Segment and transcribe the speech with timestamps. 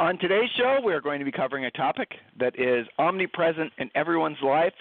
[0.00, 2.08] On today's show, we are going to be covering a topic
[2.38, 4.72] that is omnipresent in everyone's life,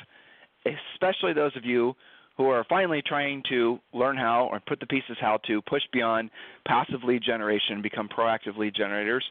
[0.66, 1.94] especially those of you
[2.36, 6.32] who are finally trying to learn how or put the pieces how to push beyond
[6.68, 9.24] passive lead generation and become proactive lead generators.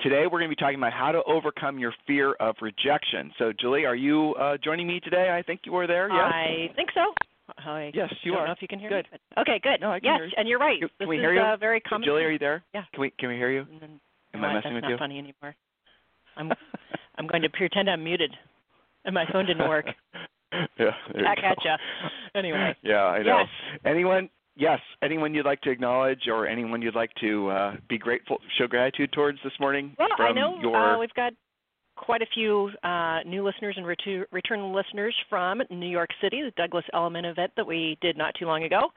[0.00, 3.30] Today, we're going to be talking about how to overcome your fear of rejection.
[3.38, 5.30] So, Julie, are you uh, joining me today?
[5.30, 6.08] I think you were there.
[6.08, 6.32] Yes.
[6.34, 7.12] I think so.
[7.58, 8.46] I yes, you don't are.
[8.46, 9.06] know if you can hear good.
[9.12, 9.18] me.
[9.36, 9.80] But, okay, good.
[9.80, 10.32] No, I can yes, hear you.
[10.38, 10.80] and you're right.
[10.80, 11.40] Can, this we is hear you?
[11.40, 12.04] Uh, very common.
[12.04, 12.64] Julie, are you there?
[12.74, 12.82] Yeah.
[12.92, 13.66] Can we can we hear you?
[14.34, 14.98] Am no, I messing that's with not you?
[14.98, 15.54] funny anymore.
[16.36, 16.52] I'm
[17.16, 18.32] I'm going to pretend I'm muted,
[19.04, 19.86] and my phone didn't work.
[20.52, 20.66] yeah.
[20.78, 21.46] There you Back go.
[21.46, 21.76] at ya.
[22.34, 22.76] Anyway.
[22.82, 23.38] Yeah, I know.
[23.38, 23.78] Yes.
[23.84, 24.28] Anyone?
[24.56, 24.80] Yes.
[25.02, 29.12] Anyone you'd like to acknowledge, or anyone you'd like to uh, be grateful, show gratitude
[29.12, 29.94] towards this morning?
[29.98, 31.32] Well, from I know your uh, we've got
[31.96, 36.52] quite a few uh, new listeners and retu- return listeners from New York City, the
[36.56, 38.88] Douglas Elliman event that we did not too long ago.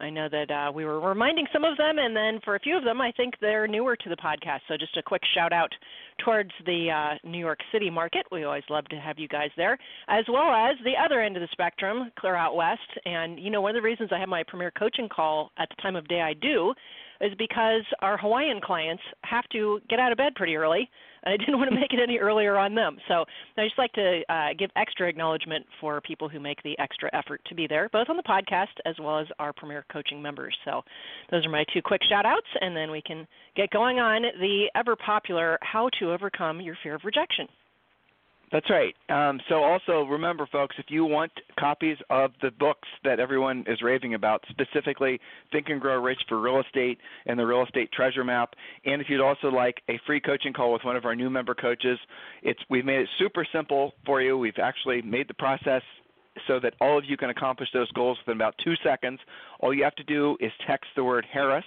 [0.00, 2.76] I know that uh, we were reminding some of them, and then for a few
[2.76, 4.60] of them, I think they're newer to the podcast.
[4.68, 5.70] So just a quick shout out
[6.24, 8.26] towards the uh, New York City market.
[8.30, 11.40] We always love to have you guys there, as well as the other end of
[11.40, 12.80] the spectrum, clear out west.
[13.04, 15.80] And you know, one of the reasons I have my premier coaching call at the
[15.82, 16.74] time of day I do
[17.20, 20.88] is because our Hawaiian clients have to get out of bed pretty early.
[21.22, 22.98] and I didn't want to make it any earlier on them.
[23.08, 23.24] So
[23.56, 27.40] I just like to uh, give extra acknowledgement for people who make the extra effort
[27.46, 30.56] to be there, both on the podcast as well as our Premier Coaching members.
[30.64, 30.82] So
[31.30, 33.26] those are my two quick shout outs, and then we can
[33.56, 37.46] get going on the ever popular How to Overcome Your Fear of Rejection.
[38.52, 38.94] That's right.
[39.08, 43.82] Um, so also remember, folks, if you want copies of the books that everyone is
[43.82, 45.20] raving about, specifically
[45.50, 49.08] Think and Grow Rich for Real Estate and the Real Estate Treasure Map, and if
[49.10, 51.98] you'd also like a free coaching call with one of our new member coaches,
[52.42, 54.38] it's we've made it super simple for you.
[54.38, 55.82] We've actually made the process
[56.46, 59.20] so that all of you can accomplish those goals within about two seconds.
[59.60, 61.64] All you have to do is text the word Harris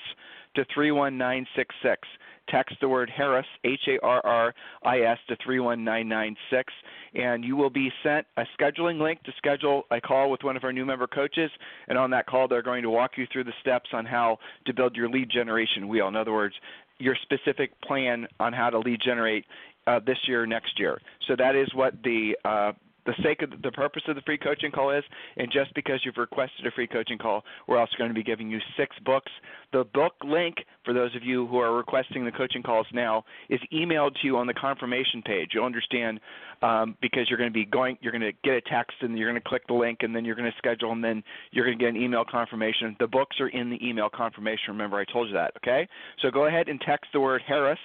[0.56, 2.08] to 31966.
[2.50, 6.74] Text the word Harris, H A R R I S, to 31996,
[7.14, 10.64] and you will be sent a scheduling link to schedule a call with one of
[10.64, 11.52] our new member coaches.
[11.88, 14.74] And on that call, they're going to walk you through the steps on how to
[14.74, 16.08] build your lead generation wheel.
[16.08, 16.56] In other words,
[16.98, 19.46] your specific plan on how to lead generate
[19.86, 21.00] uh, this year, next year.
[21.28, 22.72] So that is what the uh,
[23.06, 25.04] the sake of the purpose of the free coaching call is,
[25.38, 28.50] and just because you've requested a free coaching call, we're also going to be giving
[28.50, 29.32] you six books.
[29.72, 33.60] The book link for those of you who are requesting the coaching calls now is
[33.74, 35.50] emailed to you on the confirmation page.
[35.54, 36.20] You'll understand
[36.62, 39.30] um, because you're going to be going, you're going to get a text, and you're
[39.30, 41.78] going to click the link, and then you're going to schedule, and then you're going
[41.78, 42.96] to get an email confirmation.
[43.00, 44.70] The books are in the email confirmation.
[44.70, 45.54] Remember, I told you that.
[45.58, 45.88] Okay,
[46.22, 47.80] so go ahead and text the word Harris,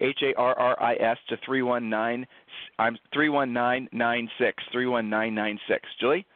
[0.00, 2.26] H A R R I S, to three one nine.
[2.78, 5.82] I'm three one nine nine six three one nine nine six.
[6.00, 6.26] Julie.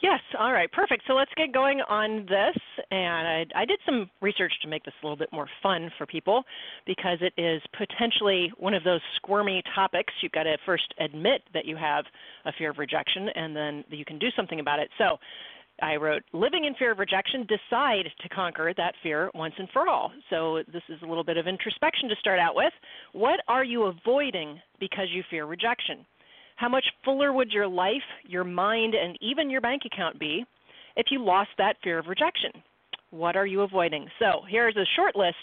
[0.00, 1.02] Yes, all right, perfect.
[1.08, 2.56] So let's get going on this.
[2.92, 6.06] And I, I did some research to make this a little bit more fun for
[6.06, 6.44] people
[6.86, 10.12] because it is potentially one of those squirmy topics.
[10.22, 12.04] You've got to first admit that you have
[12.44, 14.88] a fear of rejection and then you can do something about it.
[14.98, 15.16] So
[15.80, 19.88] I wrote, Living in Fear of Rejection, decide to conquer that fear once and for
[19.88, 20.12] all.
[20.30, 22.72] So this is a little bit of introspection to start out with.
[23.12, 26.04] What are you avoiding because you fear rejection?
[26.56, 30.44] How much fuller would your life, your mind, and even your bank account be
[30.96, 32.50] if you lost that fear of rejection?
[33.10, 34.08] What are you avoiding?
[34.18, 35.36] So here's a short list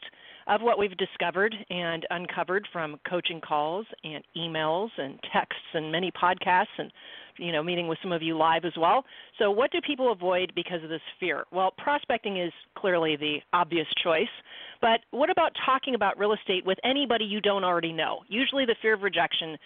[0.48, 6.12] of what we've discovered and uncovered from coaching calls and emails and texts and many
[6.12, 6.92] podcasts and
[7.38, 9.03] you know meeting with some of you live as well.
[9.40, 11.46] So what do people avoid because of this fear?
[11.52, 14.28] Well, prospecting is clearly the obvious choice,
[14.82, 18.20] but what about talking about real estate with anybody you don't already know?
[18.28, 19.58] Usually the fear of rejection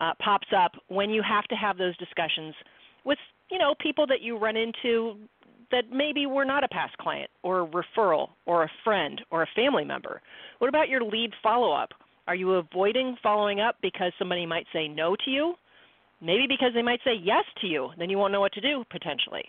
[0.00, 2.54] uh, pops up when you have to have those discussions
[3.04, 3.18] with
[3.50, 5.16] you know people that you run into
[5.70, 9.48] that maybe were not a past client or a referral or a friend or a
[9.54, 10.20] family member.
[10.58, 11.90] What about your lead follow up?
[12.26, 15.54] Are you avoiding following up because somebody might say no to you?
[16.20, 18.84] Maybe because they might say yes to you, then you won't know what to do
[18.90, 19.44] potentially.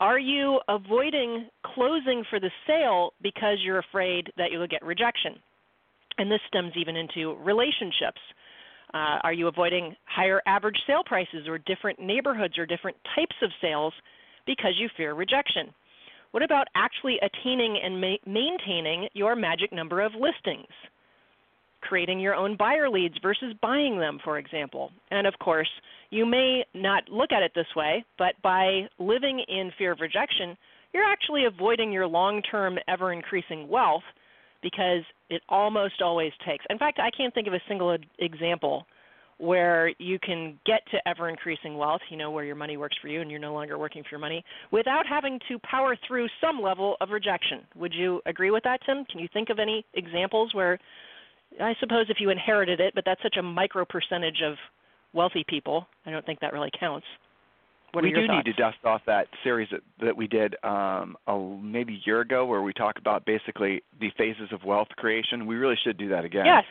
[0.00, 5.34] Are you avoiding closing for the sale because you're afraid that you'll get rejection?
[6.18, 8.20] And this stems even into relationships.
[8.92, 13.50] Uh, are you avoiding higher average sale prices or different neighborhoods or different types of
[13.60, 13.94] sales
[14.46, 15.72] because you fear rejection?
[16.32, 20.68] What about actually attaining and ma- maintaining your magic number of listings?
[21.82, 24.90] Creating your own buyer leads versus buying them, for example.
[25.10, 25.68] And of course,
[26.10, 30.56] you may not look at it this way, but by living in fear of rejection,
[30.94, 34.04] you're actually avoiding your long term, ever increasing wealth
[34.62, 36.64] because it almost always takes.
[36.70, 38.86] In fact, I can't think of a single example
[39.42, 43.08] where you can get to ever increasing wealth, you know, where your money works for
[43.08, 46.62] you and you're no longer working for your money, without having to power through some
[46.62, 47.62] level of rejection.
[47.74, 49.04] Would you agree with that, Tim?
[49.06, 50.78] Can you think of any examples where
[51.60, 54.54] I suppose if you inherited it, but that's such a micro percentage of
[55.12, 57.06] wealthy people, I don't think that really counts.
[57.90, 58.46] What we do thoughts?
[58.46, 62.20] need to dust off that series that, that we did um, a, maybe a year
[62.20, 65.46] ago, where we talk about basically the phases of wealth creation.
[65.46, 66.46] We really should do that again.
[66.46, 66.64] Yes.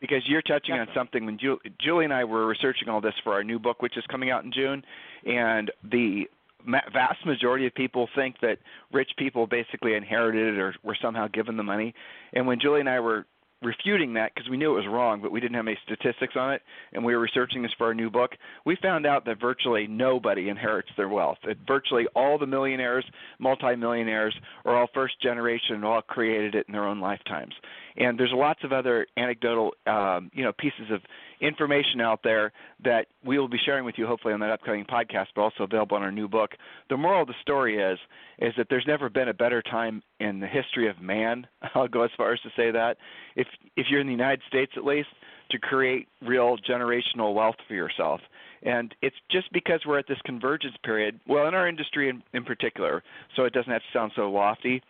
[0.00, 0.90] Because you're touching Definitely.
[0.90, 3.80] on something when Ju- Julie and I were researching all this for our new book,
[3.80, 4.84] which is coming out in June,
[5.24, 6.28] and the
[6.64, 8.58] ma- vast majority of people think that
[8.92, 11.94] rich people basically inherited it or were somehow given the money.
[12.34, 13.24] And when Julie and I were
[13.62, 16.52] refuting that because we knew it was wrong, but we didn't have any statistics on
[16.52, 16.62] it,
[16.92, 18.32] and we were researching this for our new book.
[18.64, 21.38] We found out that virtually nobody inherits their wealth.
[21.46, 23.04] That virtually all the millionaires,
[23.38, 27.54] multimillionaires, are all first generation and all created it in their own lifetimes.
[27.96, 31.00] And there's lots of other anecdotal, um, you know, pieces of
[31.40, 32.52] information out there
[32.84, 35.96] that we will be sharing with you hopefully on that upcoming podcast, but also available
[35.96, 36.52] in our new book.
[36.88, 37.98] The moral of the story is
[38.38, 41.46] is that there's never been a better time in the history of man.
[41.74, 42.96] I'll go as far as to say that
[43.34, 43.46] if
[43.76, 45.08] if you're in the United States at least
[45.50, 48.20] to create real generational wealth for yourself.
[48.62, 52.44] And it's just because we're at this convergence period, well, in our industry in, in
[52.44, 53.02] particular,
[53.36, 54.82] so it doesn't have to sound so lofty.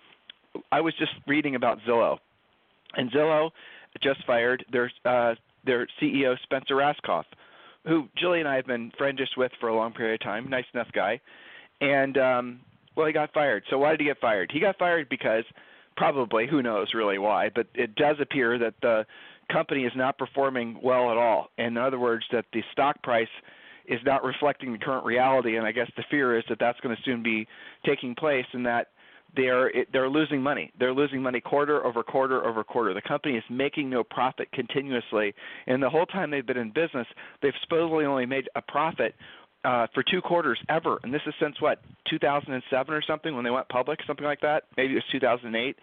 [0.73, 2.19] I was just reading about Zillow,
[2.95, 3.51] and Zillow
[4.03, 5.35] just fired their uh,
[5.67, 7.25] their CEO Spencer Rascoff,
[7.87, 10.49] who Julie and I have been friendish with for a long period of time.
[10.49, 11.21] Nice enough guy,
[11.81, 12.61] and um,
[12.97, 13.65] well, he got fired.
[13.71, 14.51] So why did he get fired?
[14.53, 15.45] He got fired because
[15.97, 19.07] probably who knows really why, but it does appear that the
[19.53, 21.51] company is not performing well at all.
[21.59, 23.29] In other words, that the stock price
[23.87, 26.97] is not reflecting the current reality, and I guess the fear is that that's going
[26.97, 27.47] to soon be
[27.85, 28.89] taking place, and that
[29.37, 30.73] they're they're losing money.
[30.79, 32.95] They're losing money quarter over quarter over quarter.
[32.95, 35.35] The company is making no profit continuously,
[35.67, 37.07] and the whole time they've been in business,
[37.43, 39.15] they've supposedly only made a profit
[39.65, 43.51] uh, for two quarters ever, and this is since what 2007 or something when they
[43.51, 44.65] went public, something like that.
[44.77, 45.77] Maybe it was 2008.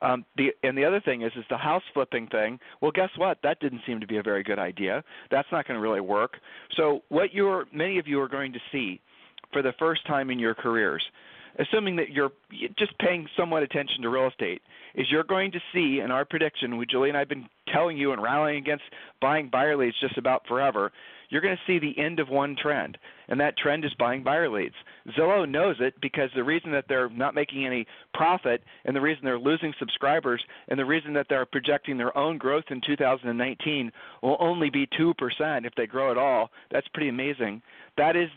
[0.00, 2.58] Um, the and the other thing is is the house flipping thing.
[2.80, 3.38] Well, guess what?
[3.42, 5.02] That didn't seem to be a very good idea.
[5.30, 6.34] That's not going to really work.
[6.76, 9.00] So what you're many of you are going to see
[9.52, 11.02] for the first time in your careers,
[11.58, 12.32] assuming that you're
[12.78, 14.62] just paying somewhat attention to real estate,
[14.94, 17.96] is you're going to see in our prediction, which Julie and I have been telling
[17.96, 18.84] you and rallying against
[19.20, 20.92] buying buyer leads just about forever,
[21.30, 22.96] you're going to see the end of one trend,
[23.28, 24.74] and that trend is buying buyer leads.
[25.16, 29.24] Zillow knows it because the reason that they're not making any profit, and the reason
[29.24, 34.38] they're losing subscribers, and the reason that they're projecting their own growth in 2019 will
[34.40, 35.14] only be 2%
[35.66, 36.50] if they grow at all.
[36.70, 37.60] That's pretty amazing.
[37.98, 38.30] That is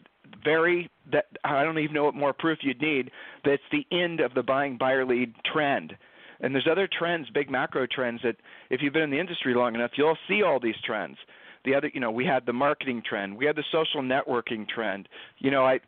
[0.43, 3.11] very that I don't even know what more proof you'd need
[3.43, 5.95] that's the end of the buying buyer lead trend.
[6.39, 8.35] And there's other trends, big macro trends that
[8.69, 11.17] if you've been in the industry long enough, you'll see all these trends.
[11.65, 15.07] The other, you know, we had the marketing trend, we had the social networking trend.
[15.37, 15.79] You know, I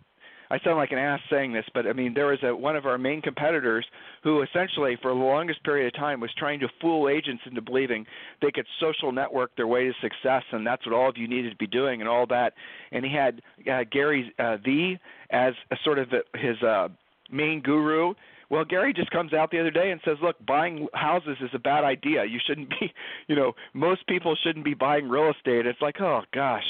[0.53, 2.85] I sound like an ass saying this, but I mean there was a one of
[2.85, 3.83] our main competitors
[4.23, 8.05] who essentially for the longest period of time was trying to fool agents into believing
[8.39, 11.49] they could social network their way to success and that's what all of you needed
[11.49, 12.53] to be doing and all that.
[12.91, 14.99] And he had uh, Gary uh, V
[15.31, 16.89] as a sort of his uh
[17.31, 18.13] main guru
[18.49, 21.59] well, Gary just comes out the other day and says, "Look, buying houses is a
[21.59, 22.23] bad idea.
[22.25, 22.93] You shouldn't be,
[23.27, 26.65] you know, most people shouldn't be buying real estate." It's like, "Oh gosh."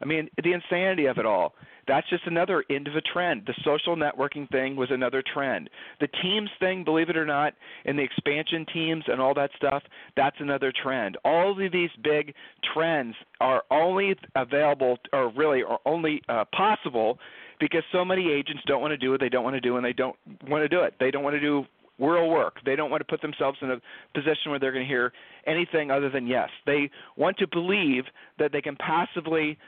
[0.00, 1.54] I mean, the insanity of it all.
[1.88, 3.42] That's just another end of a trend.
[3.46, 5.70] The social networking thing was another trend.
[6.00, 9.82] The teams thing, believe it or not, and the expansion teams and all that stuff,
[10.16, 11.16] that's another trend.
[11.24, 12.34] All of these big
[12.74, 17.18] trends are only available, or really are only uh, possible
[17.60, 19.84] because so many agents don't want to do what they don't want to do and
[19.84, 20.16] they don't
[20.48, 20.94] want to do it.
[21.00, 21.64] They don't want to do
[21.98, 22.58] real work.
[22.64, 23.80] They don't want to put themselves in a
[24.14, 25.12] position where they're going to hear
[25.46, 26.50] anything other than yes.
[26.66, 28.04] They want to believe
[28.38, 29.58] that they can passively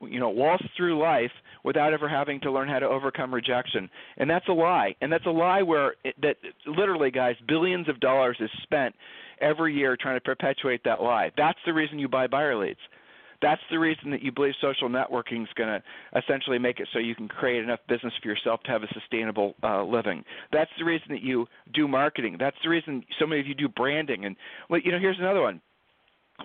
[0.00, 1.30] you know waltz through life
[1.64, 5.26] without ever having to learn how to overcome rejection and that's a lie and that's
[5.26, 8.94] a lie where it, that literally guys billions of dollars is spent
[9.40, 12.80] every year trying to perpetuate that lie that's the reason you buy buyer leads
[13.40, 15.82] that's the reason that you believe social networking is going to
[16.18, 19.54] essentially make it so you can create enough business for yourself to have a sustainable
[19.64, 20.24] uh, living.
[20.52, 22.36] That's the reason that you do marketing.
[22.38, 24.24] That's the reason so many of you do branding.
[24.24, 24.36] And
[24.70, 25.60] well, you know, here's another one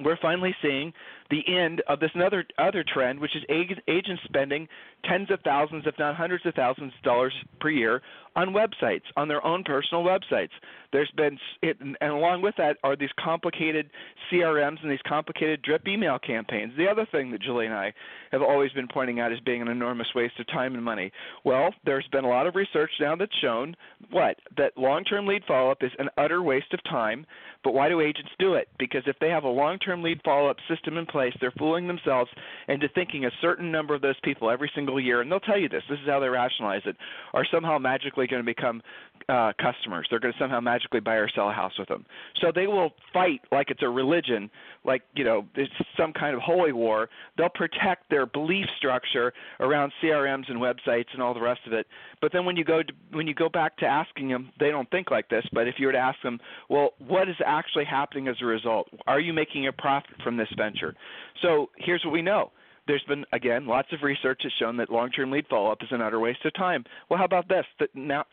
[0.04, 0.94] we're finally seeing
[1.30, 4.68] the end of this another other trend, which is agents spending
[5.06, 8.02] tens of thousands, if not hundreds of thousands of dollars per year
[8.36, 10.52] on websites, on their own personal websites.
[10.94, 13.90] There's been, and along with that are these complicated
[14.32, 16.74] CRMs and these complicated drip email campaigns.
[16.78, 17.94] The other thing that Julie and I
[18.32, 21.12] have always been pointing out as being an enormous waste of time and money.
[21.44, 23.76] Well, there's been a lot of research now that's shown
[24.12, 24.38] what?
[24.56, 27.26] That long term lead follow up is an utter waste of time.
[27.64, 28.70] But why do agents do it?
[28.78, 31.88] Because if they have a long term lead follow up system in place, they're fooling
[31.88, 32.30] themselves
[32.68, 35.70] into thinking a certain number of those people every single year, and they'll tell you
[35.70, 36.96] this, this is how they rationalize it,
[37.34, 38.82] are somehow magically going to become
[39.30, 40.08] uh, customers.
[40.10, 42.06] They're going to somehow magically buy or sell a house with them.
[42.42, 44.50] So they will fight like it's a religion,
[44.86, 47.10] like you know it's some kind of holy war.
[47.38, 51.88] They'll protect their belief structure around CRMs and websites and all the rest of it.
[52.22, 54.90] But then when you go to, when you go back to asking them, they don't
[54.92, 55.46] think like this.
[55.52, 58.88] But if you were to ask them, well, what is actually happening as a result?
[59.08, 60.96] Are you making a profit from this venture?
[61.42, 62.52] So here's what we know
[62.88, 66.20] there's been again lots of research has shown that long-term lead follow-up is an utter
[66.20, 66.84] waste of time.
[67.10, 67.66] Well, how about this?
[67.80, 67.88] The,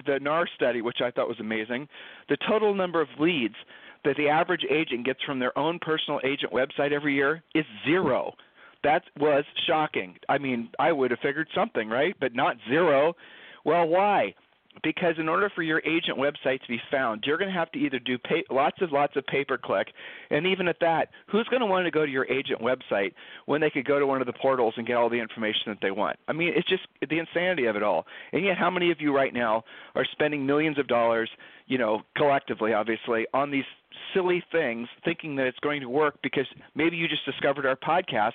[0.06, 1.88] the NAR study, which I thought was amazing,
[2.28, 3.56] the total number of leads
[4.04, 8.34] that the average agent gets from their own personal agent website every year is zero.
[8.82, 10.16] That was shocking.
[10.28, 12.14] I mean, I would have figured something, right?
[12.20, 13.14] But not zero.
[13.64, 14.34] Well, why?
[14.82, 17.78] Because in order for your agent website to be found, you're going to have to
[17.78, 19.88] either do pay, lots and lots of pay per click,
[20.30, 23.12] and even at that, who's going to want to go to your agent website
[23.46, 25.78] when they could go to one of the portals and get all the information that
[25.80, 26.18] they want?
[26.28, 28.06] I mean, it's just the insanity of it all.
[28.32, 29.64] And yet, how many of you right now
[29.94, 31.30] are spending millions of dollars,
[31.66, 33.64] you know, collectively, obviously, on these
[34.12, 38.32] silly things thinking that it's going to work because maybe you just discovered our podcast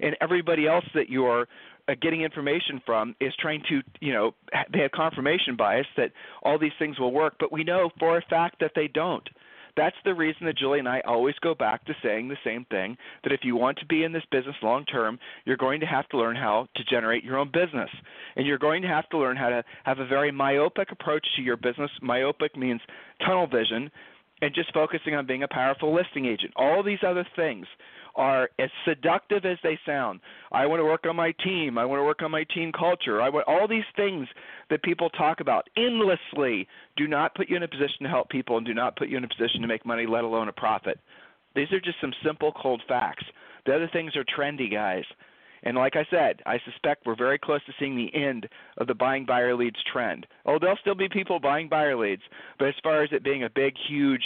[0.00, 1.46] and everybody else that you're
[1.88, 4.32] uh, getting information from is trying to, you know,
[4.72, 6.12] they have confirmation bias that
[6.42, 9.28] all these things will work, but we know for a fact that they don't.
[9.76, 12.96] That's the reason that Julie and I always go back to saying the same thing
[13.24, 16.06] that if you want to be in this business long term, you're going to have
[16.10, 17.88] to learn how to generate your own business.
[18.36, 21.42] And you're going to have to learn how to have a very myopic approach to
[21.42, 21.90] your business.
[22.02, 22.82] Myopic means
[23.24, 23.90] tunnel vision
[24.42, 26.52] and just focusing on being a powerful listing agent.
[26.56, 27.66] All these other things
[28.14, 30.20] are as seductive as they sound.
[30.50, 31.78] I want to work on my team.
[31.78, 33.22] I want to work on my team culture.
[33.22, 34.28] I want all these things
[34.70, 38.56] that people talk about endlessly do not put you in a position to help people
[38.56, 40.98] and do not put you in a position to make money, let alone a profit.
[41.54, 43.24] These are just some simple cold facts.
[43.66, 45.04] The other things are trendy, guys.
[45.64, 48.94] And like I said, I suspect we're very close to seeing the end of the
[48.94, 50.26] buying buyer leads trend.
[50.44, 52.22] Oh, there'll still be people buying buyer leads,
[52.58, 54.22] but as far as it being a big, huge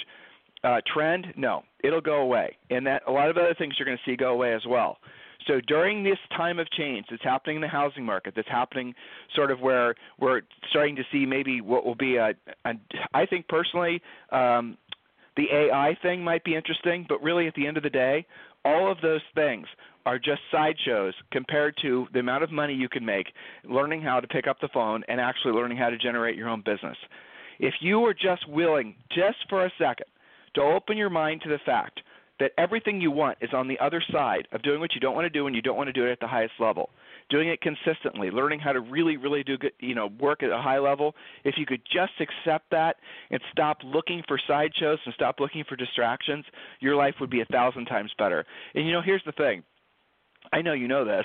[0.67, 3.97] uh, trend, no, it'll go away, and that a lot of other things you're going
[3.97, 4.99] to see go away as well.
[5.47, 8.93] So during this time of change that's happening in the housing market, that's happening
[9.37, 12.31] sort of where we're starting to see maybe what will be a,
[12.65, 12.73] a
[13.15, 14.77] I think personally, um,
[15.37, 18.27] the AI thing might be interesting, but really at the end of the day,
[18.65, 19.67] all of those things
[20.05, 23.27] are just sideshows compared to the amount of money you can make
[23.69, 26.63] learning how to pick up the phone and actually learning how to generate your own
[26.65, 26.97] business.
[27.61, 30.07] If you were just willing, just for a second,
[30.57, 32.01] to open your mind to the fact
[32.39, 35.25] that everything you want is on the other side of doing what you don't want
[35.25, 36.91] to do and you don't want to do it at the highest level.
[37.31, 40.59] Doing it consistently, learning how to really, really do good, you know, work at a
[40.59, 41.15] high level.
[41.45, 42.97] If you could just accept that
[43.31, 46.45] and stop looking for sideshows and stop looking for distractions,
[46.81, 48.45] your life would be a thousand times better.
[48.75, 49.63] And you know, here's the thing.
[50.53, 51.25] I know you know this.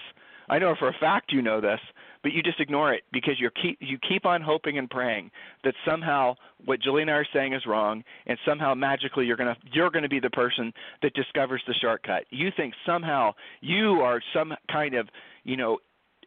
[0.52, 1.80] I know for a fact you know this,
[2.24, 5.32] but you just ignore it because you keep you keep on hoping and praying
[5.64, 9.58] that somehow what Julie and I are saying is wrong, and somehow magically you're gonna
[9.72, 12.26] you're gonna be the person that discovers the shortcut.
[12.32, 13.32] You think somehow
[13.62, 15.08] you are some kind of
[15.46, 15.80] you know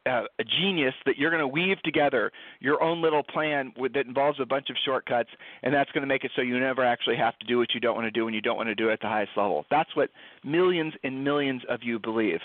[0.06, 4.04] uh, a genius that you're going to weave together your own little plan with, that
[4.06, 5.30] involves a bunch of shortcuts,
[5.62, 7.80] and that's going to make it so you never actually have to do what you
[7.80, 9.64] don't want to do, and you don't want to do it at the highest level.
[9.70, 10.10] That's what
[10.44, 12.40] millions and millions of you believe.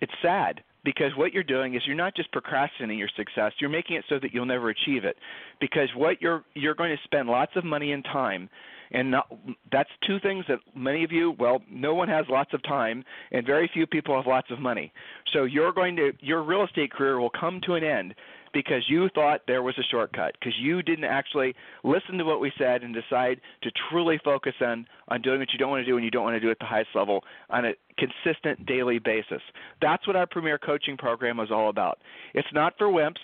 [0.00, 3.96] It's sad because what you're doing is you're not just procrastinating your success you're making
[3.96, 5.16] it so that you'll never achieve it.
[5.60, 8.48] Because what you're you're going to spend lots of money and time
[8.90, 9.30] and not,
[9.70, 13.44] that's two things that many of you well no one has lots of time and
[13.44, 14.92] very few people have lots of money.
[15.32, 18.14] So you're going to your real estate career will come to an end
[18.52, 22.52] because you thought there was a shortcut because you didn't actually listen to what we
[22.58, 25.96] said and decide to truly focus on on doing what you don't want to do
[25.96, 29.42] and you don't want to do at the highest level on a consistent daily basis.
[29.80, 31.98] That's what our premier coaching program is all about.
[32.34, 33.20] It's not for wimps,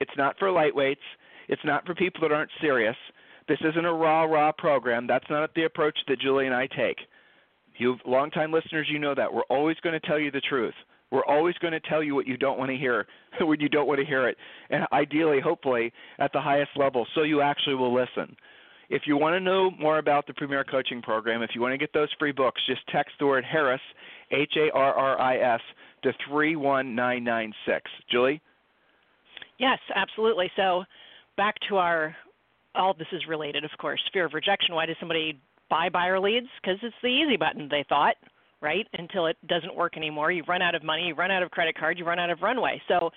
[0.00, 0.96] it's not for lightweights,
[1.48, 2.96] it's not for people that aren't serious.
[3.48, 5.06] This isn't a rah rah program.
[5.06, 6.98] That's not the approach that Julie and I take.
[7.78, 9.32] You longtime listeners, you know that.
[9.32, 10.74] We're always going to tell you the truth.
[11.10, 13.06] We're always going to tell you what you don't want to hear
[13.40, 14.36] when you don't want to hear it,
[14.70, 18.36] and ideally, hopefully, at the highest level, so you actually will listen.
[18.90, 21.78] If you want to know more about the Premier Coaching Program, if you want to
[21.78, 23.80] get those free books, just text the word Harris,
[24.30, 25.60] H A R R I S,
[26.04, 27.90] to 31996.
[28.10, 28.40] Julie?
[29.58, 30.50] Yes, absolutely.
[30.56, 30.84] So
[31.36, 32.16] back to our
[32.74, 34.00] all this is related, of course.
[34.12, 34.74] Fear of rejection.
[34.74, 35.38] Why does somebody
[35.68, 36.46] buy buyer leads?
[36.62, 38.16] Because it's the easy button, they thought,
[38.60, 38.86] right?
[38.94, 40.32] Until it doesn't work anymore.
[40.32, 42.42] You run out of money, you run out of credit card, you run out of
[42.42, 42.80] runway.
[42.88, 43.10] So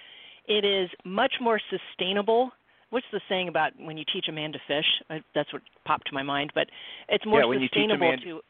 [0.48, 2.52] it is much more sustainable.
[2.90, 5.22] What's the saying about when you teach a man to fish?
[5.34, 6.52] That's what popped to my mind.
[6.54, 6.68] But
[7.10, 8.42] it's more yeah, sustainable to.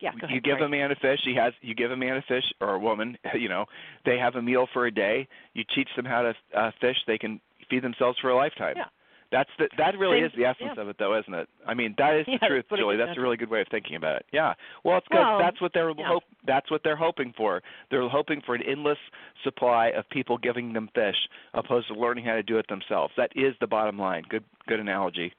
[0.00, 0.66] Yeah, go you give sorry.
[0.66, 1.18] a man a fish.
[1.24, 1.52] He has.
[1.60, 3.18] You give a man a fish or a woman.
[3.34, 3.66] You know,
[4.04, 5.26] they have a meal for a day.
[5.54, 6.96] You teach them how to uh, fish.
[7.06, 8.74] They can feed themselves for a lifetime.
[8.76, 8.84] Yeah.
[9.30, 10.82] That's the that really is the essence yeah.
[10.82, 11.48] of it, though, isn't it?
[11.66, 12.96] I mean, that is Yeah, the truth, Julie.
[12.96, 14.26] That's a really good way of thinking about it.
[14.32, 14.54] Yeah.
[14.84, 15.18] Well, it's good.
[15.18, 16.08] Well, that's what they're yeah.
[16.08, 16.22] hope.
[16.46, 17.62] That's what they're hoping for.
[17.90, 18.98] They're hoping for an endless
[19.44, 21.16] supply of people giving them fish,
[21.52, 23.12] opposed to learning how to do it themselves.
[23.18, 24.22] That is the bottom line.
[24.30, 25.32] Good good analogy.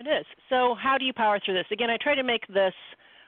[0.00, 0.26] It is.
[0.48, 1.66] So, how do you power through this?
[1.70, 2.74] Again, I try to make this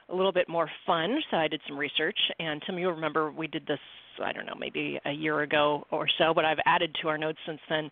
[0.09, 2.17] a little bit more fun, so I did some research.
[2.39, 3.79] And Tim, you'll remember we did this,
[4.21, 7.39] I don't know, maybe a year ago or so, but I've added to our notes
[7.45, 7.89] since then.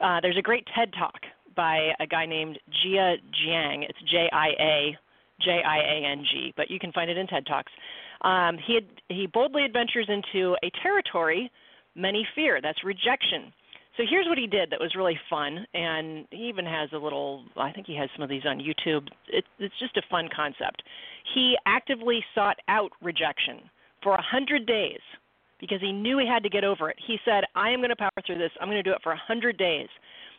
[0.00, 1.20] Uh, there's a great TED Talk
[1.54, 3.84] by a guy named Jia Jiang.
[3.88, 4.96] It's J I A
[5.40, 7.72] J I A N G, but you can find it in TED Talks.
[8.22, 11.50] Um, he had, he boldly adventures into a territory
[11.94, 12.60] many fear.
[12.62, 13.52] That's rejection.
[13.96, 17.44] So here's what he did that was really fun, and he even has a little.
[17.56, 19.08] I think he has some of these on YouTube.
[19.28, 20.82] It, it's just a fun concept.
[21.34, 23.60] He actively sought out rejection
[24.02, 25.00] for a hundred days
[25.60, 26.96] because he knew he had to get over it.
[27.06, 28.50] He said, "I am going to power through this.
[28.60, 29.88] I'm going to do it for a hundred days."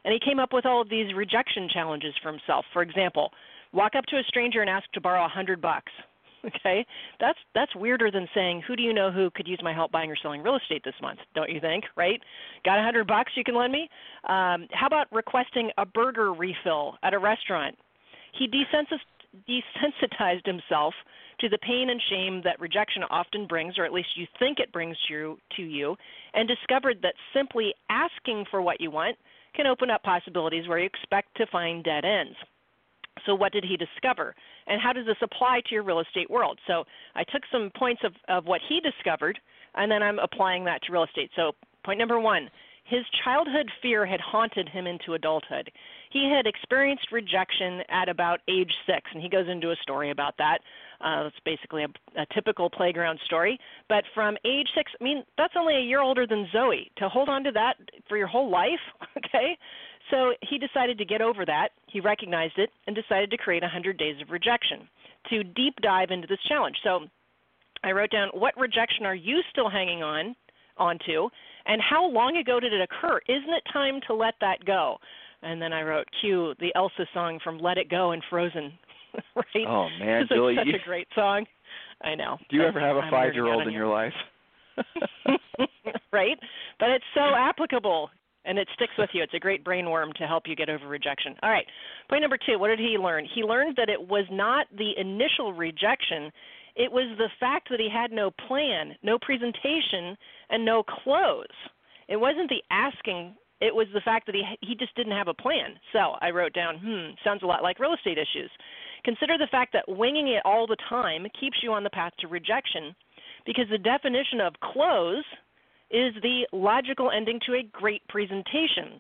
[0.06, 2.66] And he came up with all of these rejection challenges for himself.
[2.74, 3.32] For example,
[3.72, 5.92] walk up to a stranger and ask to borrow a hundred bucks.
[6.46, 6.86] Okay,
[7.22, 10.12] that's that's weirder than saying, "Who do you know who could use my help buying
[10.12, 11.86] or selling real estate this month?" Don't you think?
[11.96, 12.20] Right?
[12.66, 13.90] Got a hundred bucks you can lend me?
[14.28, 17.78] Um, how about requesting a burger refill at a restaurant?
[18.38, 19.00] He desensis-
[19.48, 20.94] desensitized himself
[21.40, 24.72] to the pain and shame that rejection often brings, or at least you think it
[24.74, 25.96] brings you, to you,
[26.34, 29.18] and discovered that simply asking for what you want
[29.56, 32.36] can open up possibilities where you expect to find dead ends.
[33.26, 34.36] So, what did he discover?
[34.68, 36.60] And how does this apply to your real estate world?
[36.68, 36.84] So,
[37.16, 39.40] I took some points of, of what he discovered,
[39.76, 41.30] and then I'm applying that to real estate.
[41.36, 42.50] So, point number one
[42.86, 45.72] his childhood fear had haunted him into adulthood.
[46.14, 50.36] He had experienced rejection at about age six, and he goes into a story about
[50.38, 50.60] that.
[51.02, 53.60] Uh, it's basically a, a typical playground story.
[53.90, 56.92] But from age six, I mean, that's only a year older than Zoe.
[56.98, 57.74] To hold on to that
[58.08, 58.80] for your whole life,
[59.18, 59.58] okay?
[60.12, 61.70] So he decided to get over that.
[61.88, 64.88] He recognized it and decided to create 100 Days of Rejection
[65.32, 66.76] to deep dive into this challenge.
[66.84, 67.08] So
[67.84, 70.36] I wrote down what rejection are you still hanging on
[70.78, 71.30] onto,
[71.66, 73.20] and how long ago did it occur?
[73.28, 74.98] Isn't it time to let that go?
[75.44, 78.72] And then I wrote, cue the Elsa song from Let It Go and Frozen.
[79.36, 79.68] right?
[79.68, 81.46] Oh man, it's Julie, such you, a great song.
[82.02, 82.38] I know.
[82.50, 84.14] do you ever have a I'm nerding out five-year-old in your life?
[86.12, 86.38] right?
[86.80, 88.10] But it's so applicable
[88.46, 89.24] and it sticks with you.
[89.24, 91.36] It's a great brain worm to help you get over rejection.
[91.44, 91.66] All right.
[92.10, 93.26] Point number 2, what did he learn?
[93.34, 96.32] He learned that it was not the initial rejection,
[96.76, 100.18] it was the fact that he had no plan, no presentation,
[100.50, 101.46] and no close.
[102.08, 105.34] It wasn't the asking, it was the fact that he he just didn't have a
[105.34, 105.80] plan.
[105.94, 108.52] So, I wrote down, hmm, sounds a lot like real estate issues.
[109.06, 112.28] Consider the fact that winging it all the time keeps you on the path to
[112.28, 112.96] rejection
[113.46, 115.26] because the definition of close
[115.92, 119.00] is the logical ending to a great presentation.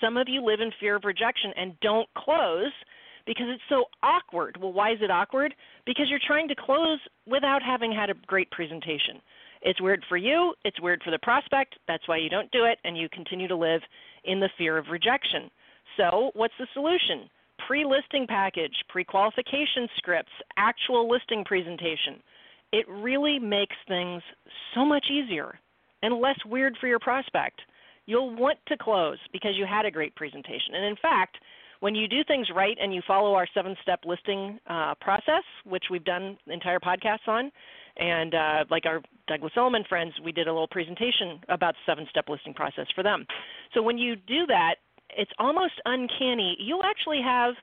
[0.00, 2.72] Some of you live in fear of rejection and don't close
[3.26, 4.56] because it's so awkward.
[4.60, 5.54] Well, why is it awkward?
[5.84, 9.20] Because you're trying to close without having had a great presentation.
[9.66, 11.74] It's weird for you, it's weird for the prospect.
[11.88, 13.80] That's why you don't do it and you continue to live
[14.24, 15.50] in the fear of rejection.
[15.96, 17.28] So, what's the solution?
[17.66, 22.22] Pre listing package, pre qualification scripts, actual listing presentation.
[22.72, 24.22] It really makes things
[24.72, 25.58] so much easier
[26.00, 27.60] and less weird for your prospect.
[28.06, 30.74] You'll want to close because you had a great presentation.
[30.76, 31.38] And in fact,
[31.80, 35.84] when you do things right and you follow our seven step listing uh, process, which
[35.90, 37.50] we've done entire podcasts on,
[37.96, 42.06] and uh, like our Douglas Elliman friends, we did a little presentation about the seven
[42.10, 43.26] step listing process for them.
[43.74, 44.76] So when you do that,
[45.16, 46.56] it's almost uncanny.
[46.60, 47.54] You'll actually have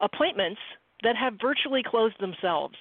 [0.00, 0.60] appointments
[1.02, 2.74] that have virtually closed themselves.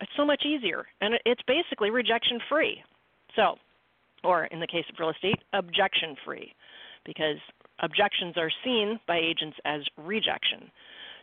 [0.00, 2.82] It's so much easier, and it's basically rejection free.
[3.36, 3.54] So,
[4.22, 6.52] or in the case of real estate, objection free,
[7.04, 7.38] because
[7.80, 10.70] objections are seen by agents as rejection.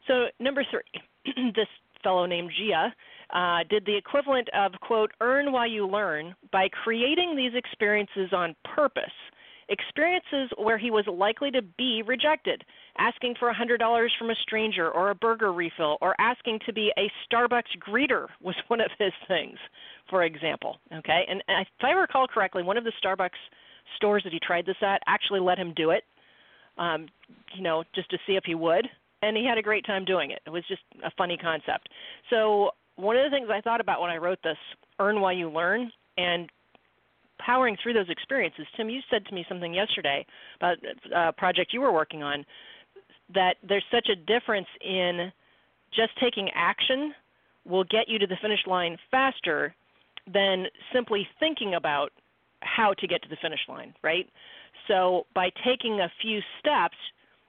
[0.08, 1.68] So, number three, this
[2.04, 2.92] fellow named Jia
[3.34, 8.56] uh, did the equivalent of, quote, earn while you learn by creating these experiences on
[8.76, 9.04] purpose.
[9.70, 12.64] Experiences where he was likely to be rejected,
[12.98, 17.10] asking for $100 from a stranger or a burger refill, or asking to be a
[17.28, 19.58] Starbucks greeter was one of his things,
[20.10, 20.78] for example.
[20.94, 23.30] Okay, and if I recall correctly, one of the Starbucks
[23.96, 26.04] stores that he tried this at actually let him do it.
[26.78, 27.08] um,
[27.56, 28.88] you know, just to see if he would.
[29.24, 30.40] And he had a great time doing it.
[30.48, 31.90] It was just a funny concept.
[32.30, 34.58] So one of the things I thought about when I wrote this,
[35.00, 36.50] earn while you learn, and
[37.40, 38.66] powering through those experiences.
[38.78, 40.26] Tim, you said to me something yesterday
[40.58, 40.78] about
[41.16, 42.46] a project you were working on
[43.34, 45.32] that there's such a difference in
[45.94, 47.14] just taking action
[47.66, 49.74] will get you to the finish line faster
[50.32, 52.12] than simply thinking about
[52.62, 54.30] how to get to the finish line, right?
[54.88, 56.96] So by taking a few steps,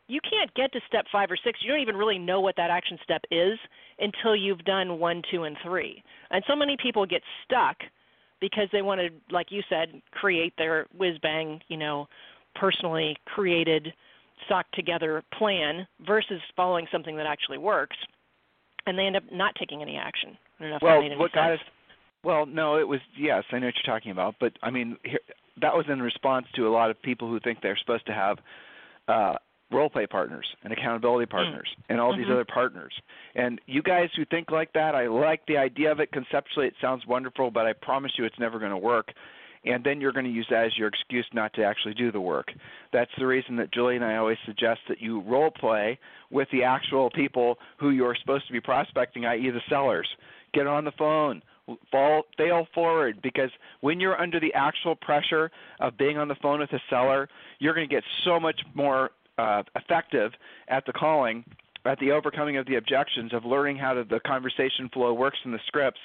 [0.09, 1.61] you can't get to step five or six.
[1.63, 3.59] You don't even really know what that action step is
[3.99, 6.03] until you've done one, two, and three.
[6.31, 7.77] And so many people get stuck
[8.41, 12.09] because they want to, like you said, create their whiz bang, you know,
[12.55, 13.93] personally created,
[14.49, 17.97] sock together plan versus following something that actually works,
[18.87, 20.37] and they end up not taking any action.
[20.59, 21.61] I don't know if well, that made any what got us?
[22.25, 25.21] Well, no, it was yes, I know what you're talking about, but I mean, here,
[25.61, 28.39] that was in response to a lot of people who think they're supposed to have
[29.09, 29.35] uh,
[29.73, 32.33] role play partners and accountability partners and all these Mhm.
[32.33, 32.93] other partners.
[33.35, 36.67] And you guys who think like that, I like the idea of it conceptually.
[36.67, 39.13] It sounds wonderful, but I promise you it's never going to work.
[39.65, 42.21] And then you're going to use that as your excuse not to actually do the
[42.21, 42.53] work.
[42.91, 45.99] That's the reason that Julie and I always suggest that you role play
[46.31, 50.17] with the actual people who you're supposed to be prospecting, i.e., the sellers.
[50.53, 51.43] Get on the phone,
[51.91, 56.59] fall fail forward because when you're under the actual pressure of being on the phone
[56.59, 57.29] with a seller,
[57.61, 60.33] you're going to get so much more uh, effective
[60.69, 61.45] at the calling,
[61.85, 65.61] at the overcoming of the objections, of learning how the conversation flow works in the
[65.67, 66.01] scripts,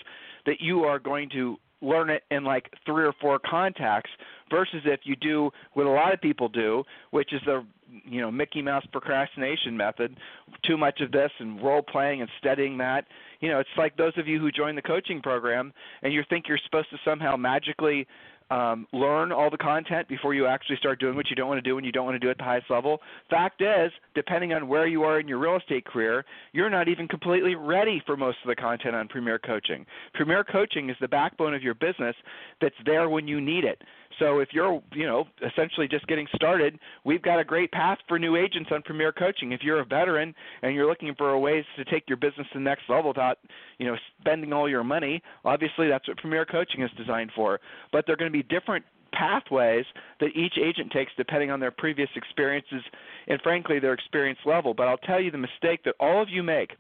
[0.46, 4.10] that you are going to learn it in like three or four contacts
[4.50, 7.64] versus if you do what a lot of people do, which is the
[8.06, 10.18] you know Mickey Mouse procrastination method,
[10.64, 13.06] too much of this and role playing and studying that.
[13.40, 16.48] You know, it's like those of you who join the coaching program and you think
[16.48, 18.08] you're supposed to somehow magically
[18.50, 21.70] um, learn all the content before you actually start doing what you don't want to
[21.70, 23.00] do and you don't want to do at the highest level.
[23.30, 27.08] Fact is, depending on where you are in your real estate career, you're not even
[27.08, 29.86] completely ready for most of the content on Premier Coaching.
[30.14, 32.16] Premier Coaching is the backbone of your business
[32.62, 33.82] that's there when you need it.
[34.20, 38.18] So if you're, you know, essentially just getting started, we've got a great path for
[38.18, 39.52] new agents on Premier Coaching.
[39.52, 42.64] If you're a veteran and you're looking for ways to take your business to the
[42.64, 43.38] next level without,
[43.78, 47.60] you know, spending all your money, obviously that's what Premier Coaching is designed for.
[47.92, 49.86] But they're going to be different pathways
[50.20, 52.82] that each agent takes depending on their previous experiences
[53.28, 54.74] and frankly their experience level.
[54.74, 56.72] But I'll tell you the mistake that all of you make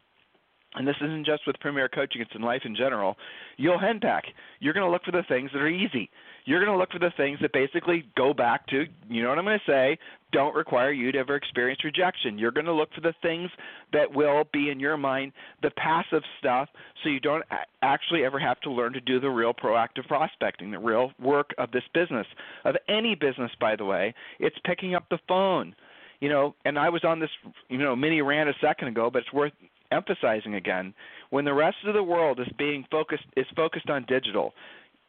[0.75, 3.15] and this isn't just with Premier Coaching, it's in life in general,
[3.57, 4.21] you'll henpack.
[4.59, 6.09] You're going to look for the things that are easy.
[6.47, 9.37] You're going to look for the things that basically go back to, you know what
[9.37, 9.97] I'm going to say,
[10.31, 12.39] don't require you to ever experience rejection.
[12.39, 13.49] You're going to look for the things
[13.91, 16.69] that will be in your mind the passive stuff
[17.03, 17.43] so you don't
[17.81, 21.69] actually ever have to learn to do the real proactive prospecting, the real work of
[21.71, 22.25] this business,
[22.63, 24.13] of any business, by the way.
[24.39, 25.75] It's picking up the phone.
[26.21, 27.29] You know, and I was on this,
[27.67, 29.51] you know, mini rant a second ago, but it's worth
[29.91, 30.93] emphasizing again
[31.29, 34.53] when the rest of the world is being focused is focused on digital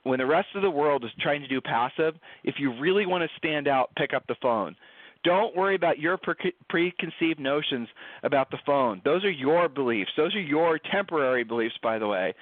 [0.08, 3.22] when the rest of the world is trying to do passive if you really want
[3.22, 4.74] to stand out pick up the phone.
[5.24, 7.88] Don't worry about your pre- preconceived notions
[8.22, 9.02] about the phone.
[9.04, 10.10] Those are your beliefs.
[10.16, 12.34] Those are your temporary beliefs by the way.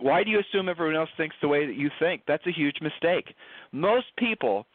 [0.00, 2.22] Why do you assume everyone else thinks the way that you think?
[2.26, 3.34] That's a huge mistake.
[3.72, 4.66] Most people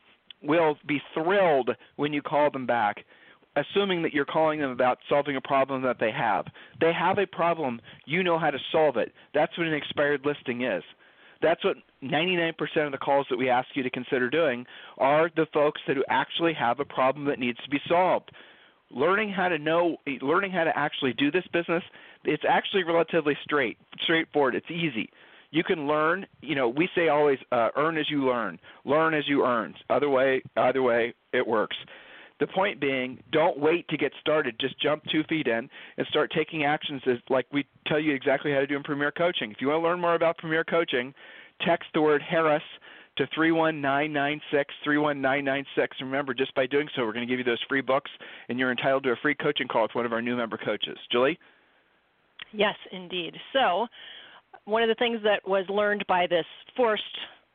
[0.42, 3.06] will be thrilled when you call them back
[3.56, 6.46] assuming that you're calling them about solving a problem that they have.
[6.82, 9.14] They have a problem, you know how to solve it.
[9.34, 10.84] That's what an expired listing is.
[11.44, 12.54] That's what 99%
[12.86, 14.66] of the calls that we ask you to consider doing
[14.98, 18.32] are the folks that actually have a problem that needs to be solved.
[18.90, 21.84] Learning how to know, learning how to actually do this business,
[22.24, 24.56] it's actually relatively straight, straightforward.
[24.56, 25.10] It's easy.
[25.52, 26.26] You can learn.
[26.42, 29.76] You know, we say always, uh, earn as you learn, learn as you earn.
[29.90, 31.76] Other way, either way, it works.
[32.40, 34.56] The point being, don't wait to get started.
[34.60, 38.52] Just jump two feet in and start taking actions as like we tell you exactly
[38.52, 39.52] how to do in Premier Coaching.
[39.52, 41.14] If you want to learn more about Premier Coaching,
[41.66, 42.64] text the word Harris
[43.18, 45.98] to 31996 31996.
[46.02, 48.10] Remember, just by doing so, we're going to give you those free books,
[48.50, 50.98] and you're entitled to a free coaching call with one of our new member coaches.
[51.12, 51.38] Julie?
[52.52, 53.36] Yes, indeed.
[53.52, 53.88] So,
[54.66, 57.04] one of the things that was learned by this forced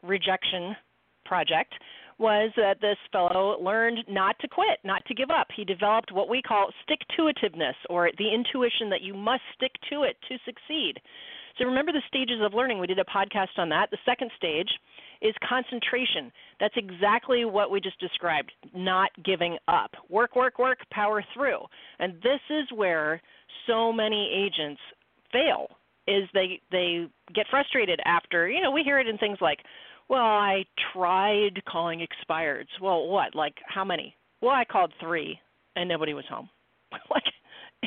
[0.03, 0.77] rejection
[1.25, 1.75] project
[2.19, 5.47] was that this fellow learned not to quit, not to give up.
[5.55, 9.73] He developed what we call stick to itiveness, or the intuition that you must stick
[9.91, 10.95] to it to succeed.
[11.59, 12.79] So remember the stages of learning.
[12.79, 13.91] We did a podcast on that.
[13.91, 14.69] The second stage
[15.21, 16.31] is concentration.
[16.61, 19.91] That's exactly what we just described, not giving up.
[20.09, 21.61] Work, work, work, power through.
[21.99, 23.21] And this is where
[23.67, 24.81] so many agents
[25.33, 25.67] fail
[26.07, 29.59] is they they get frustrated after, you know, we hear it in things like
[30.09, 32.68] well, I tried calling expireds.
[32.81, 33.35] Well, what?
[33.35, 34.14] Like how many?
[34.40, 35.38] Well, I called three,
[35.77, 36.49] and nobody was home.
[37.11, 37.25] like,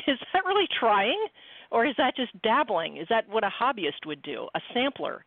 [0.06, 1.26] is that really trying,
[1.70, 2.98] or is that just dabbling?
[2.98, 4.48] Is that what a hobbyist would do?
[4.54, 5.24] A sampler?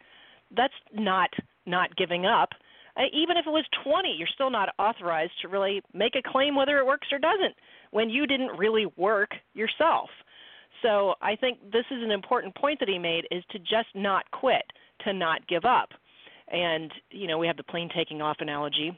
[0.55, 1.29] That's not
[1.65, 2.49] not giving up.
[2.97, 6.55] Uh, even if it was 20, you're still not authorized to really make a claim
[6.55, 7.55] whether it works or doesn't
[7.91, 10.09] when you didn't really work yourself.
[10.81, 14.29] So I think this is an important point that he made is to just not
[14.31, 14.63] quit,
[15.03, 15.89] to not give up.
[16.51, 18.97] And you know, we have the plane taking off analogy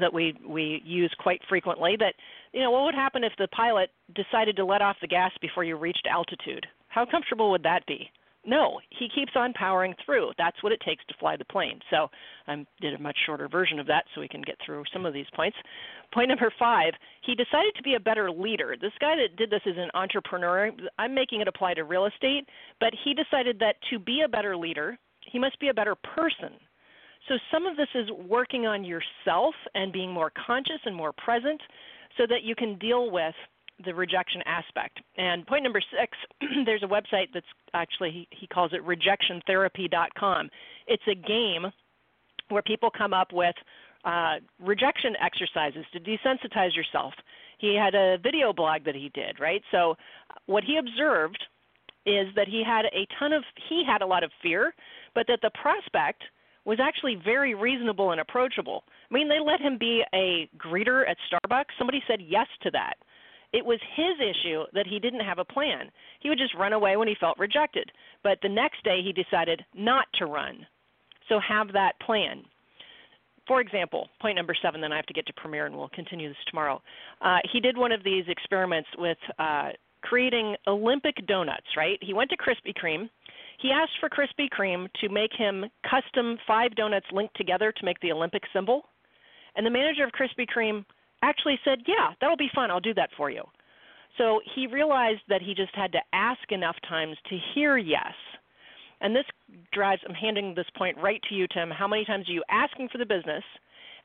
[0.00, 2.14] that we we use quite frequently that
[2.52, 5.64] you know, what would happen if the pilot decided to let off the gas before
[5.64, 6.66] you reached altitude?
[6.88, 8.10] How comfortable would that be?
[8.46, 10.30] No, he keeps on powering through.
[10.38, 11.80] That's what it takes to fly the plane.
[11.90, 12.08] So
[12.46, 15.12] I did a much shorter version of that so we can get through some of
[15.12, 15.56] these points.
[16.14, 16.94] Point number five,
[17.26, 18.74] he decided to be a better leader.
[18.80, 20.70] This guy that did this is an entrepreneur.
[20.98, 22.48] I'm making it apply to real estate,
[22.80, 24.98] but he decided that to be a better leader,
[25.30, 26.54] he must be a better person.
[27.28, 31.60] So some of this is working on yourself and being more conscious and more present
[32.16, 33.34] so that you can deal with
[33.84, 34.98] the rejection aspect.
[35.16, 36.16] And point number six,
[36.66, 40.50] there's a website that's actually, he, calls it rejectiontherapy.com.
[40.86, 41.66] It's a game
[42.48, 43.54] where people come up with
[44.04, 47.12] uh, rejection exercises to desensitize yourself.
[47.58, 49.62] He had a video blog that he did, right?
[49.70, 49.96] So
[50.46, 51.38] what he observed
[52.06, 54.74] is that he had a ton of, he had a lot of fear,
[55.14, 56.22] but that the prospect
[56.64, 58.84] was actually very reasonable and approachable.
[59.10, 61.76] I mean, they let him be a greeter at Starbucks.
[61.78, 62.94] Somebody said yes to that.
[63.52, 65.90] It was his issue that he didn't have a plan.
[66.20, 67.90] He would just run away when he felt rejected.
[68.22, 70.66] But the next day he decided not to run.
[71.28, 72.42] So have that plan.
[73.46, 76.28] For example, point number seven, then I have to get to Premier and we'll continue
[76.28, 76.82] this tomorrow.
[77.22, 79.70] Uh, he did one of these experiments with uh,
[80.02, 81.98] creating Olympic donuts, right?
[82.02, 83.08] He went to Krispy Kreme.
[83.58, 87.98] He asked for Krispy Kreme to make him custom five donuts linked together to make
[88.00, 88.82] the Olympic symbol.
[89.56, 90.84] And the manager of Krispy Kreme
[91.22, 92.70] actually said, Yeah, that'll be fun.
[92.70, 93.42] I'll do that for you.
[94.16, 98.14] So he realized that he just had to ask enough times to hear yes.
[99.00, 99.24] And this
[99.72, 101.70] drives, I'm handing this point right to you, Tim.
[101.70, 103.44] How many times are you asking for the business?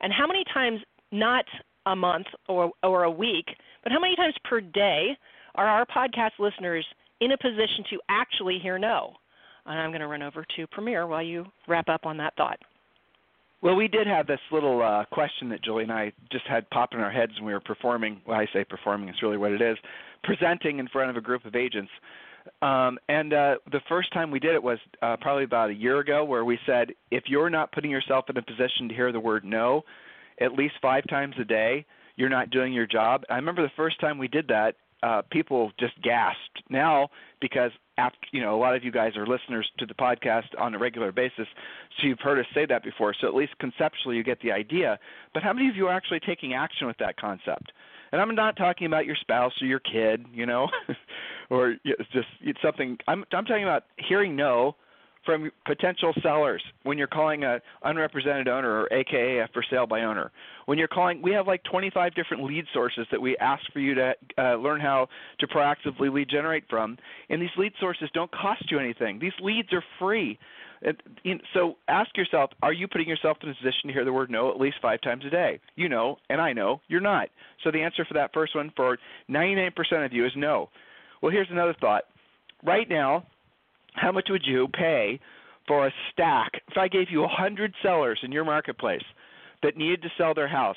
[0.00, 0.80] And how many times,
[1.12, 1.44] not
[1.86, 3.46] a month or, or a week,
[3.82, 5.16] but how many times per day
[5.54, 6.86] are our podcast listeners
[7.20, 9.14] in a position to actually hear no?
[9.66, 12.58] And I'm going to run over to Premier while you wrap up on that thought.
[13.62, 16.92] Well, we did have this little uh, question that Julie and I just had pop
[16.92, 18.20] in our heads when we were performing.
[18.26, 19.78] Well, I say performing, it's really what it is
[20.22, 21.90] presenting in front of a group of agents.
[22.60, 26.00] Um, and uh, the first time we did it was uh, probably about a year
[26.00, 29.20] ago, where we said, if you're not putting yourself in a position to hear the
[29.20, 29.82] word no
[30.40, 33.22] at least five times a day, you're not doing your job.
[33.30, 36.62] I remember the first time we did that, uh, people just gasped.
[36.68, 37.08] Now,
[37.40, 40.74] because after you know a lot of you guys are listeners to the podcast on
[40.74, 41.46] a regular basis
[42.00, 43.14] so you've heard us say that before.
[43.20, 44.98] So at least conceptually you get the idea.
[45.32, 47.72] But how many of you are actually taking action with that concept?
[48.12, 50.68] And i'm not talking about your spouse or your kid you know
[51.50, 54.76] or it's just it's something i'm i'm talking about hearing no
[55.24, 60.02] from potential sellers when you're calling a unrepresented owner or aka a for sale by
[60.02, 60.30] owner.
[60.66, 63.94] When you're calling we have like 25 different lead sources that we ask for you
[63.94, 65.08] to uh, learn how
[65.40, 66.96] to proactively lead generate from
[67.30, 69.18] and these lead sources don't cost you anything.
[69.18, 70.38] These leads are free.
[71.54, 74.50] So ask yourself are you putting yourself in a position to hear the word no
[74.50, 75.60] at least five times a day?
[75.76, 77.28] You know and i know you're not.
[77.62, 78.98] So the answer for that first one for
[79.30, 79.72] 99%
[80.04, 80.68] of you is no.
[81.22, 82.04] Well here's another thought.
[82.62, 83.26] Right now
[83.94, 85.18] how much would you pay
[85.66, 86.52] for a stack?
[86.70, 89.02] If I gave you a 100 sellers in your marketplace
[89.62, 90.76] that needed to sell their house,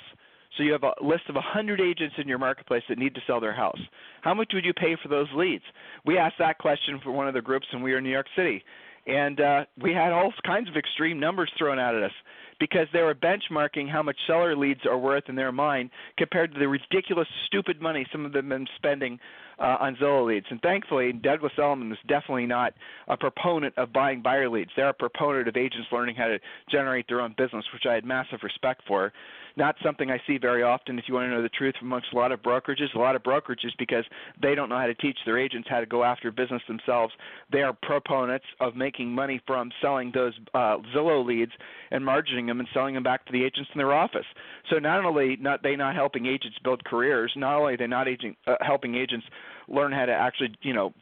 [0.55, 3.21] so you have a list of a 100 agents in your marketplace that need to
[3.27, 3.79] sell their house.
[4.21, 5.63] How much would you pay for those leads?
[6.05, 8.27] We asked that question for one of the groups, and we were in New York
[8.35, 8.63] City,
[9.05, 12.11] and uh, we had all kinds of extreme numbers thrown out at us
[12.59, 16.59] because they were benchmarking how much seller leads are worth in their mind compared to
[16.59, 19.19] the ridiculous, stupid money some of them have been spending
[19.59, 20.45] uh, on Zillow leads.
[20.49, 22.73] And thankfully, Douglas Elliman is definitely not
[23.07, 24.71] a proponent of buying buyer leads.
[24.75, 26.39] They're a proponent of agents learning how to
[26.71, 29.11] generate their own business, which I had massive respect for.
[29.57, 30.99] Not something I see very often.
[30.99, 33.23] If you want to know the truth, amongst a lot of brokerages, a lot of
[33.23, 34.05] brokerages because
[34.39, 37.11] they don't know how to teach their agents how to go after business themselves.
[37.51, 41.53] They are proponents of making money from selling those uh, Zillow leads
[41.89, 44.25] and margining them and selling them back to the agents in their office.
[44.69, 48.07] So not only not they not helping agents build careers, not only are they not
[48.07, 49.25] agent, uh, helping agents
[49.67, 50.93] learn how to actually you know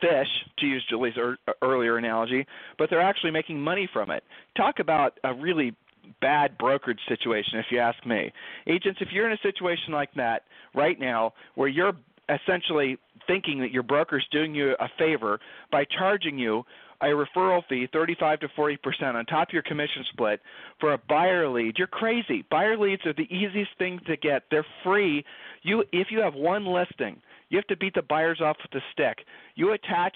[0.00, 0.28] fish,
[0.58, 2.46] to use Julie's er- earlier analogy,
[2.78, 4.22] but they're actually making money from it.
[4.56, 5.74] Talk about a really
[6.20, 8.32] bad brokerage situation, if you ask me.
[8.66, 10.42] Agents, if you're in a situation like that
[10.74, 11.94] right now, where you're
[12.28, 16.64] essentially thinking that your broker's doing you a favor by charging you
[17.00, 20.40] a referral fee, 35 to 40% on top of your commission split
[20.80, 21.78] for a buyer lead.
[21.78, 22.44] You're crazy.
[22.50, 24.42] Buyer leads are the easiest thing to get.
[24.50, 25.24] They're free.
[25.62, 28.84] You if you have one listing, you have to beat the buyers off with a
[28.92, 29.18] stick.
[29.54, 30.14] You attach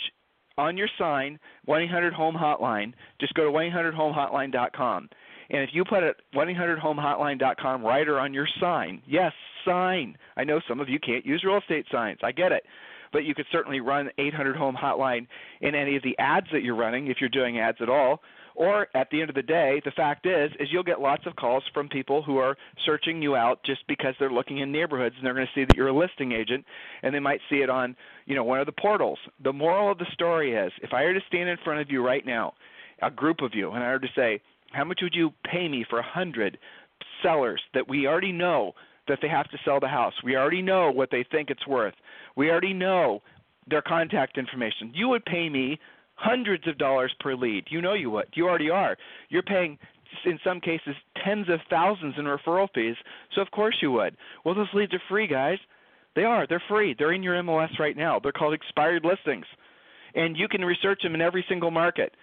[0.58, 2.92] on your sign 1-800-HOME hotline.
[3.20, 5.08] Just go to 1-800-HOME-HOTLINE.com.
[5.50, 9.32] And if you put a 1-800-HOME-HOTLINE.com writer on your sign, yes,
[9.64, 10.16] sign.
[10.36, 12.18] I know some of you can't use real estate signs.
[12.22, 12.64] I get it
[13.12, 15.26] but you could certainly run 800 home hotline
[15.60, 18.22] in any of the ads that you're running if you're doing ads at all.
[18.54, 21.36] Or at the end of the day, the fact is is you'll get lots of
[21.36, 25.26] calls from people who are searching you out just because they're looking in neighborhoods and
[25.26, 26.64] they're going to see that you're a listing agent
[27.02, 29.18] and they might see it on, you know, one of the portals.
[29.42, 32.04] The moral of the story is if I were to stand in front of you
[32.04, 32.54] right now,
[33.00, 34.40] a group of you, and I were to say,
[34.72, 36.58] how much would you pay me for a hundred
[37.22, 38.74] sellers that we already know
[39.08, 40.14] that they have to sell the house.
[40.24, 41.94] We already know what they think it's worth.
[42.36, 43.22] We already know
[43.68, 44.92] their contact information.
[44.94, 45.78] You would pay me
[46.22, 47.64] hundreds of dollars per lead.
[47.68, 48.28] You know you would.
[48.34, 48.96] You already are.
[49.28, 49.78] You're paying
[50.24, 52.96] in some cases tens of thousands in referral fees,
[53.34, 54.16] so of course you would.
[54.44, 55.58] Well, those leads are free, guys.
[56.14, 56.46] They are.
[56.46, 56.94] They're free.
[56.96, 58.20] They're in your MLS right now.
[58.20, 59.46] They're called expired listings.
[60.14, 62.14] And you can research them in every single market.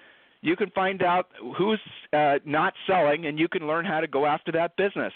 [0.42, 1.82] You can find out who's
[2.14, 5.12] uh, not selling, and you can learn how to go after that business.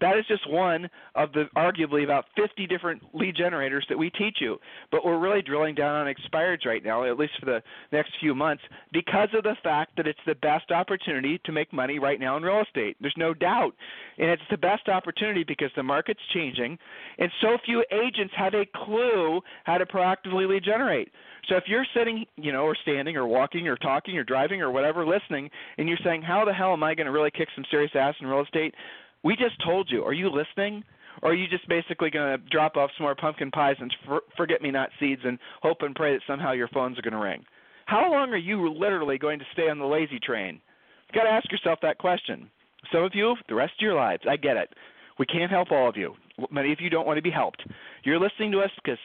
[0.00, 4.38] That is just one of the arguably about 50 different lead generators that we teach
[4.40, 4.58] you.
[4.90, 8.34] But we're really drilling down on expireds right now, at least for the next few
[8.34, 12.36] months, because of the fact that it's the best opportunity to make money right now
[12.36, 12.96] in real estate.
[13.00, 13.74] There's no doubt.
[14.18, 16.78] And it's the best opportunity because the market's changing,
[17.18, 21.10] and so few agents have a clue how to proactively lead generate.
[21.48, 24.70] So if you're sitting, you know, or standing or walking or talking or driving or
[24.70, 27.64] whatever listening and you're saying, "How the hell am I going to really kick some
[27.70, 28.74] serious ass in real estate?"
[29.22, 30.04] We just told you.
[30.04, 30.84] Are you listening?
[31.22, 34.20] Or are you just basically going to drop off some more pumpkin pies and for,
[34.36, 37.18] forget me not seeds and hope and pray that somehow your phones are going to
[37.18, 37.44] ring?
[37.86, 40.60] How long are you literally going to stay on the lazy train?
[41.06, 42.50] You've got to ask yourself that question.
[42.92, 44.70] Some of you, the rest of your lives, I get it.
[45.18, 46.14] We can't help all of you.
[46.50, 47.62] Many of you don't want to be helped.
[48.04, 48.98] You're listening to us because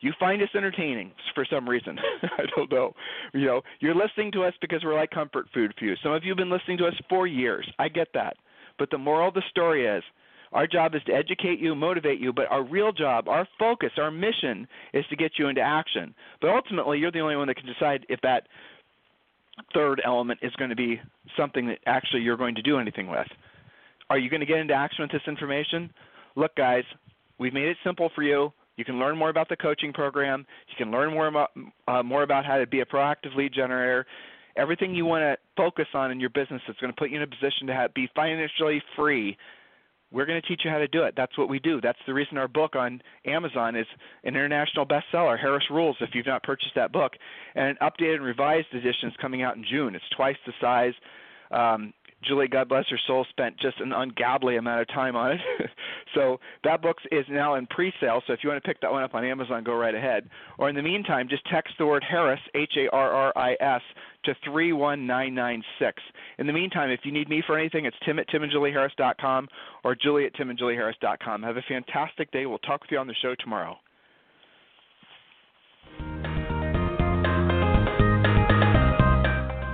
[0.00, 1.98] you find us entertaining for some reason.
[2.22, 2.92] I don't know.
[3.34, 5.94] You know, you're listening to us because we're like comfort food for you.
[6.02, 7.68] Some of you have been listening to us for years.
[7.78, 8.36] I get that.
[8.78, 10.02] But the moral of the story is
[10.52, 14.10] our job is to educate you, motivate you, but our real job, our focus, our
[14.10, 16.14] mission is to get you into action.
[16.40, 18.46] But ultimately, you're the only one that can decide if that
[19.74, 21.00] third element is going to be
[21.36, 23.26] something that actually you're going to do anything with.
[24.08, 25.90] Are you going to get into action with this information?
[26.36, 26.84] Look, guys,
[27.38, 28.52] we've made it simple for you.
[28.76, 30.46] You can learn more about the coaching program.
[30.68, 31.50] You can learn more about
[31.88, 34.06] uh, more about how to be a proactive lead generator
[34.56, 37.22] everything you want to focus on in your business that's going to put you in
[37.22, 39.36] a position to have, be financially free
[40.12, 41.14] we're going to teach you how to do it.
[41.16, 41.80] That's what we do.
[41.80, 43.86] That's the reason our book on Amazon is
[44.24, 47.12] an international bestseller, Harris Rules, if you've not purchased that book.
[47.54, 49.94] And an updated and revised edition is coming out in June.
[49.94, 50.94] It's twice the size.
[51.50, 51.92] Um,
[52.26, 55.40] Julie, God bless her soul, spent just an ungodly amount of time on it.
[56.14, 58.22] so that book is now in pre-sale.
[58.26, 60.28] So if you want to pick that one up on Amazon, go right ahead.
[60.58, 63.82] Or in the meantime, just text the word Harris, H-A-R-R-I-S,
[64.24, 66.02] to 31996.
[66.38, 69.48] In the meantime, if you need me for anything, it's tim at timandjulieharris.com
[69.84, 71.42] or julie at timandjulieharris.com.
[71.42, 72.46] Have a fantastic day.
[72.46, 73.78] We'll talk with you on the show tomorrow.